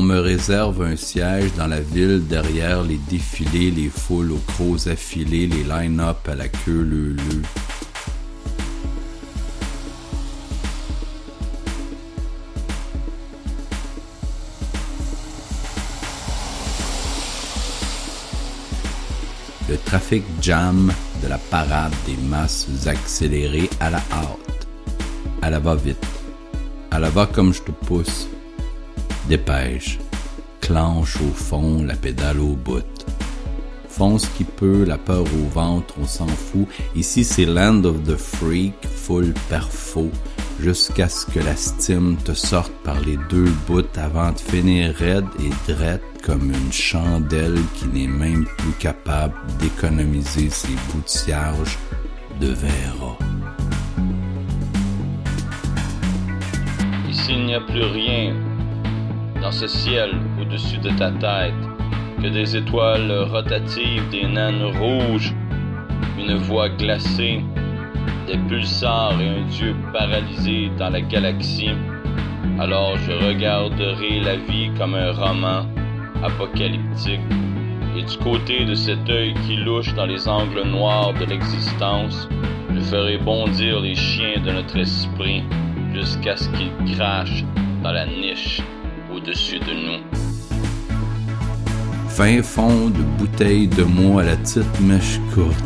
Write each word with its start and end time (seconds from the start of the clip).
on 0.00 0.02
me 0.02 0.18
réserve 0.18 0.80
un 0.80 0.96
siège 0.96 1.52
dans 1.58 1.66
la 1.66 1.82
ville 1.82 2.26
derrière 2.26 2.82
les 2.82 2.98
défilés, 3.10 3.70
les 3.70 3.90
foules 3.90 4.32
aux 4.32 4.40
crocs 4.46 4.86
affilés, 4.86 5.46
les 5.46 5.62
line-up 5.62 6.26
à 6.26 6.34
la 6.34 6.48
queue 6.48 6.82
leu-leu. 6.82 7.42
le 19.68 19.76
trafic 19.76 20.24
jam 20.40 20.90
de 21.22 21.28
la 21.28 21.38
parade 21.38 21.92
des 22.06 22.16
masses 22.28 22.66
accélérées 22.86 23.70
à 23.80 23.90
la 23.90 23.98
hâte, 23.98 24.66
à 25.42 25.50
la 25.50 25.60
va-vite, 25.60 26.06
à 26.90 26.98
la 26.98 27.10
va 27.10 27.26
comme 27.26 27.52
je 27.52 27.60
te 27.60 27.70
pousse, 27.70 28.26
dépêche, 29.30 30.00
clenche 30.60 31.16
au 31.18 31.32
fond, 31.32 31.84
la 31.84 31.94
pédale 31.94 32.40
au 32.40 32.56
bout. 32.56 32.82
Fonce 33.88 34.26
qui 34.36 34.42
peut, 34.42 34.84
la 34.84 34.98
peur 34.98 35.22
au 35.22 35.48
ventre, 35.54 35.94
on 36.02 36.04
s'en 36.04 36.26
fout. 36.26 36.66
Ici, 36.96 37.22
c'est 37.22 37.44
Land 37.44 37.84
of 37.84 38.02
the 38.02 38.16
Freak, 38.16 38.74
full 38.84 39.32
perfo, 39.48 40.10
jusqu'à 40.58 41.08
ce 41.08 41.26
que 41.26 41.38
la 41.38 41.54
stime 41.54 42.16
te 42.16 42.32
sorte 42.32 42.72
par 42.82 43.00
les 43.02 43.18
deux 43.28 43.52
bouts 43.68 43.96
avant 43.96 44.32
de 44.32 44.38
finir 44.38 44.96
raide 44.96 45.26
et 45.38 45.72
drette 45.72 46.02
comme 46.24 46.50
une 46.50 46.72
chandelle 46.72 47.58
qui 47.76 47.86
n'est 47.86 48.08
même 48.08 48.46
plus 48.58 48.74
capable 48.80 49.34
d'économiser 49.60 50.50
ses 50.50 50.74
bouts 50.88 51.04
de 51.04 51.08
cierge 51.08 51.78
de 52.40 52.48
verre. 52.48 53.16
Ici, 57.08 57.30
il 57.30 57.46
n'y 57.46 57.54
a 57.54 57.60
plus 57.60 57.84
rien 57.84 58.49
dans 59.40 59.52
ce 59.52 59.66
ciel 59.66 60.10
au-dessus 60.40 60.78
de 60.78 60.90
ta 60.90 61.10
tête 61.12 61.54
que 62.22 62.28
des 62.28 62.56
étoiles 62.56 63.10
rotatives, 63.30 64.08
des 64.10 64.26
naines 64.26 64.64
rouges, 64.78 65.34
une 66.18 66.34
voix 66.36 66.68
glacée, 66.68 67.42
des 68.26 68.36
pulsars 68.48 69.18
et 69.20 69.28
un 69.28 69.46
dieu 69.48 69.74
paralysé 69.92 70.70
dans 70.78 70.90
la 70.90 71.00
galaxie. 71.00 71.70
Alors 72.58 72.96
je 72.98 73.12
regarderai 73.12 74.20
la 74.20 74.36
vie 74.36 74.70
comme 74.76 74.94
un 74.94 75.12
roman 75.12 75.66
apocalyptique. 76.22 77.20
Et 77.96 78.02
du 78.02 78.18
côté 78.18 78.64
de 78.64 78.74
cet 78.74 79.08
œil 79.08 79.34
qui 79.46 79.56
louche 79.56 79.94
dans 79.94 80.06
les 80.06 80.28
angles 80.28 80.62
noirs 80.62 81.12
de 81.14 81.24
l'existence, 81.24 82.28
je 82.72 82.80
ferai 82.80 83.18
bondir 83.18 83.80
les 83.80 83.96
chiens 83.96 84.40
de 84.44 84.52
notre 84.52 84.76
esprit 84.76 85.42
jusqu'à 85.92 86.36
ce 86.36 86.48
qu'ils 86.50 86.94
crachent 86.94 87.44
dans 87.82 87.90
la 87.92 88.06
niche 88.06 88.62
au-dessus 89.20 89.58
de 89.58 89.72
nous. 89.72 90.00
Fin 92.08 92.42
fond 92.42 92.90
de 92.90 93.02
bouteille 93.18 93.68
de 93.68 93.82
moi 93.82 94.22
à 94.22 94.24
la 94.26 94.36
petite 94.36 94.80
mèche 94.80 95.20
courte. 95.34 95.64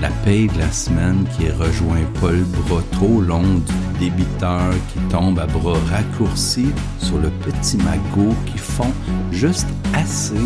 La 0.00 0.08
paye 0.24 0.48
de 0.48 0.58
la 0.58 0.72
semaine 0.72 1.24
qui 1.36 1.48
rejoint 1.48 2.04
pas 2.20 2.32
le 2.32 2.44
bras 2.44 2.82
trop 2.92 3.20
long 3.20 3.42
du 3.42 3.98
débiteur 4.00 4.72
qui 4.92 4.98
tombe 5.10 5.38
à 5.38 5.46
bras 5.46 5.78
raccourcis 5.90 6.72
sur 6.98 7.18
le 7.18 7.30
petit 7.30 7.76
magot 7.76 8.34
qui 8.46 8.58
fond 8.58 8.92
juste 9.30 9.68
assez 9.94 10.42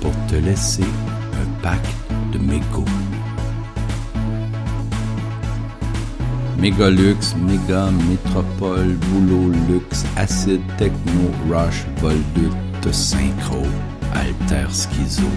pour 0.00 0.12
te 0.28 0.36
laisser 0.36 0.84
un 0.84 1.62
pack 1.62 1.82
de 2.32 2.38
mégots. 2.38 2.84
Mégalux, 6.58 7.34
méga, 7.46 7.90
métropole, 8.08 8.96
boulot, 9.08 9.52
luxe, 9.68 10.04
acide, 10.16 10.62
techno, 10.78 11.30
rush, 11.48 11.84
volduct, 12.00 12.92
synchro, 12.92 13.62
alter, 14.14 14.70
schizo. 14.70 15.28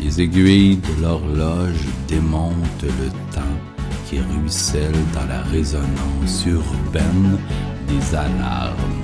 Les 0.00 0.20
aiguilles 0.22 0.76
de 0.76 1.02
l'horloge 1.02 1.84
démontent 2.08 2.82
le 2.82 3.10
temps 3.34 3.56
qui 4.08 4.20
ruisselle 4.20 4.94
dans 5.12 5.26
la 5.26 5.42
résonance 5.42 6.46
urbaine 6.46 7.38
des 7.88 8.14
alarmes 8.14 8.95